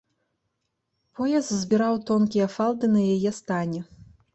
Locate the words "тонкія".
2.11-2.51